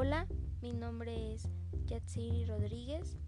Hola, 0.00 0.28
mi 0.62 0.72
nombre 0.74 1.34
es 1.34 1.48
Yatsiri 1.86 2.44
Rodríguez 2.44 3.18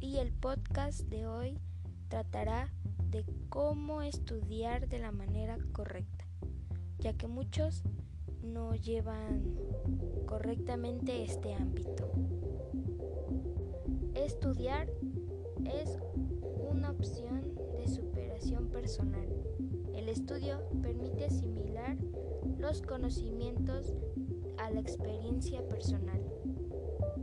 y 0.00 0.16
el 0.16 0.32
podcast 0.32 1.02
de 1.02 1.28
hoy 1.28 1.60
tratará 2.08 2.72
de 3.10 3.24
cómo 3.48 4.02
estudiar 4.02 4.88
de 4.88 4.98
la 4.98 5.12
manera 5.12 5.56
correcta, 5.70 6.24
ya 6.98 7.12
que 7.12 7.28
muchos 7.28 7.84
no 8.42 8.74
llevan 8.74 9.54
correctamente 10.26 11.22
este 11.22 11.54
ámbito. 11.54 12.10
Estudiar 14.14 14.90
es 15.64 15.96
una 16.72 16.90
opción 16.90 17.54
de 17.78 17.86
superación 17.86 18.68
personal. 18.70 19.28
El 19.94 20.08
estudio 20.08 20.58
permite 20.82 21.26
asimilar 21.26 21.96
los 22.58 22.82
conocimientos 22.82 23.94
a 24.60 24.70
la 24.70 24.80
experiencia 24.80 25.66
personal, 25.68 26.20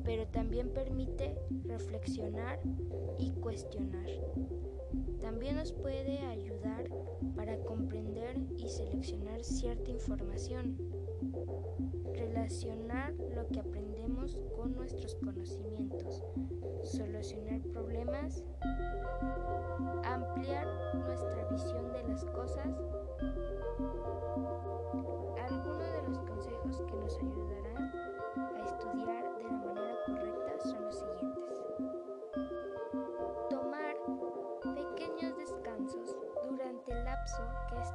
pero 0.04 0.28
también 0.28 0.70
permite 0.70 1.38
reflexionar 1.64 2.59
y 3.18 3.32
cuestionar. 3.32 4.08
También 5.22 5.58
nos 5.58 5.72
puede 5.72 6.20
ayudar 6.20 6.90
para 7.36 7.58
comprender 7.59 8.38
y 8.58 8.68
seleccionar 8.70 9.44
cierta 9.44 9.92
información, 9.92 10.78
relacionar 12.14 13.14
lo 13.14 13.48
que 13.48 13.59
aprendemos 13.59 14.40
con 14.56 14.73
nuestros 14.73 15.16
conocimientos, 15.16 16.23
solucionar 16.84 17.62
problemas, 17.73 18.44
ampliar 20.04 20.67
nuestra 20.95 21.50
visión 21.52 21.92
de 21.94 22.04
las 22.04 22.26
cosas 22.26 22.73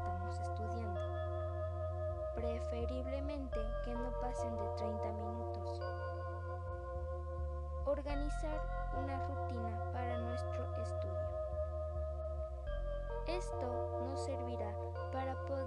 estamos 0.02 0.40
estudiando. 0.40 1.00
Preferiblemente 2.34 3.60
que 3.84 3.94
no 3.94 4.10
pasen 4.20 4.56
de 4.56 4.68
30 4.76 5.12
minutos. 5.12 5.80
Organizar 7.84 8.60
una 9.00 9.26
rutina 9.28 9.92
para 9.92 10.18
nuestro 10.18 10.64
estudio. 10.82 11.28
Esto 13.26 14.00
nos 14.08 14.24
servirá 14.24 14.74
para 15.12 15.34
poder 15.44 15.61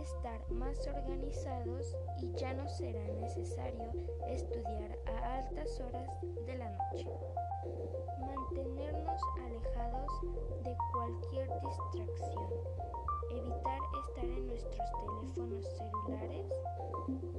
estar 0.00 0.50
más 0.50 0.86
organizados 0.86 1.96
y 2.20 2.32
ya 2.32 2.54
no 2.54 2.68
será 2.68 3.02
necesario 3.20 3.90
estudiar 4.28 4.98
a 5.06 5.38
altas 5.38 5.80
horas 5.80 6.08
de 6.46 6.56
la 6.56 6.70
noche. 6.70 7.06
Mantenernos 8.20 9.20
alejados 9.44 10.10
de 10.62 10.76
cualquier 10.92 11.48
distracción. 11.60 12.50
Evitar 13.30 13.80
estar 14.08 14.24
en 14.24 14.46
nuestros 14.46 14.78
teléfonos 14.92 15.66
celulares 15.76 16.46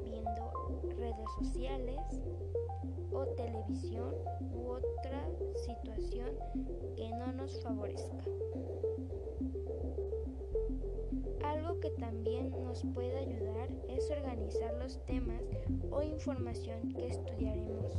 viendo 0.04 0.52
redes 0.98 1.30
sociales 1.40 2.00
o 3.12 3.26
televisión 3.36 4.14
u 4.54 4.72
otra 4.72 5.30
situación 5.66 6.32
que 6.96 7.10
no 7.10 7.32
nos 7.34 7.62
favorezca. 7.64 8.24
Algo 11.48 11.80
que 11.80 11.92
también 11.92 12.52
nos 12.66 12.84
puede 12.94 13.18
ayudar 13.18 13.70
es 13.88 14.12
organizar 14.12 14.74
los 14.80 15.04
temas 15.06 15.42
o 15.92 16.04
información 16.04 16.90
que 16.90 17.08
estudiaremos. 17.08 17.94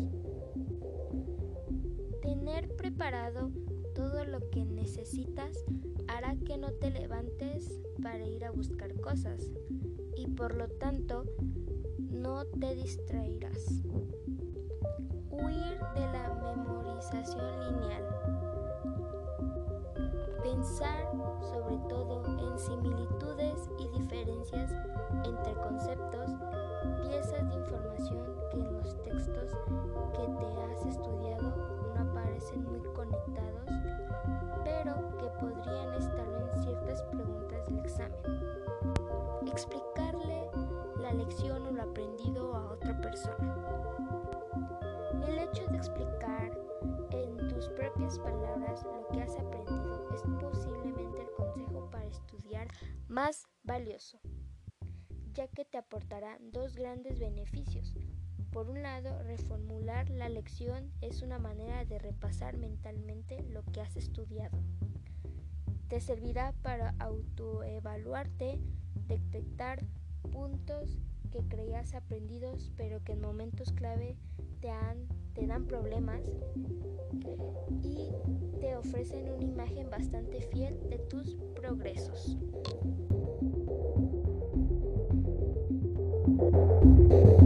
Tener 2.20 2.68
preparado 2.76 3.50
todo 3.94 4.24
lo 4.26 4.40
que 4.50 4.66
necesitas 4.66 5.64
hará 6.08 6.36
que 6.44 6.58
no 6.58 6.72
te 6.72 6.90
levantes 6.90 7.80
para 8.02 8.26
ir 8.26 8.44
a 8.44 8.50
buscar 8.50 8.94
cosas 9.00 9.50
y 10.14 10.26
por 10.26 10.54
lo 10.54 10.68
tanto 10.68 11.24
no 11.98 12.44
te 12.44 12.74
distraerás. 12.74 13.82
Huir 15.30 15.78
de 15.94 16.00
la 16.12 16.54
memorización 16.54 17.60
lineal. 17.60 18.04
Pensar 20.42 21.08
sobre 21.40 21.78
todo 21.88 22.24
en 22.38 22.58
similitudes 22.58 23.27
que 28.50 28.58
en 28.58 28.72
los 28.76 29.02
textos 29.02 29.52
que 30.12 30.26
te 30.38 30.62
has 30.62 30.86
estudiado 30.86 31.54
no 31.94 32.10
aparecen 32.10 32.64
muy 32.64 32.80
conectados, 32.92 33.68
pero 34.64 35.16
que 35.18 35.26
podrían 35.38 35.94
estarlo 35.94 36.52
en 36.52 36.62
ciertas 36.62 37.02
preguntas 37.04 37.66
del 37.66 37.78
examen. 37.78 38.20
Explicarle 39.46 40.50
la 40.98 41.12
lección 41.12 41.66
o 41.66 41.70
lo 41.70 41.82
aprendido 41.82 42.54
a 42.54 42.72
otra 42.72 43.00
persona. 43.00 43.54
El 45.26 45.38
hecho 45.38 45.66
de 45.66 45.76
explicar 45.76 46.58
en 47.10 47.48
tus 47.48 47.68
propias 47.68 48.18
palabras 48.18 48.84
lo 48.84 49.06
que 49.08 49.22
has 49.22 49.36
aprendido 49.36 50.08
es 50.14 50.22
posiblemente 50.40 51.20
el 51.20 51.30
consejo 51.30 51.88
para 51.90 52.06
estudiar 52.06 52.68
más 53.08 53.46
valioso, 53.62 54.18
ya 55.38 55.46
que 55.46 55.64
te 55.64 55.78
aportará 55.78 56.36
dos 56.40 56.74
grandes 56.74 57.20
beneficios. 57.20 57.94
Por 58.50 58.68
un 58.68 58.82
lado, 58.82 59.22
reformular 59.22 60.10
la 60.10 60.28
lección 60.28 60.90
es 61.00 61.22
una 61.22 61.38
manera 61.38 61.84
de 61.84 62.00
repasar 62.00 62.56
mentalmente 62.56 63.44
lo 63.44 63.62
que 63.62 63.80
has 63.80 63.94
estudiado. 63.94 64.58
Te 65.86 66.00
servirá 66.00 66.54
para 66.62 66.96
autoevaluarte, 66.98 68.58
detectar 69.06 69.78
puntos 70.32 70.98
que 71.30 71.46
creías 71.46 71.94
aprendidos 71.94 72.72
pero 72.76 73.04
que 73.04 73.12
en 73.12 73.20
momentos 73.20 73.72
clave 73.72 74.16
te, 74.60 74.72
te 75.34 75.46
dan 75.46 75.66
problemas 75.66 76.22
y 77.84 78.10
te 78.58 78.74
ofrecen 78.74 79.30
una 79.30 79.44
imagen 79.44 79.88
bastante 79.88 80.40
fiel 80.40 80.80
de 80.90 80.98
tus 80.98 81.36
progresos. 81.54 82.36
Thank 86.40 87.32
you. 87.32 87.37